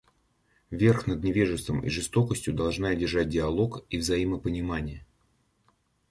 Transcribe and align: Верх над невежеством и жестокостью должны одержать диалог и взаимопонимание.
Верх 0.71 1.05
над 1.05 1.23
невежеством 1.23 1.81
и 1.81 1.89
жестокостью 1.89 2.55
должны 2.55 2.87
одержать 2.87 3.29
диалог 3.29 3.85
и 3.91 3.99
взаимопонимание. 3.99 5.05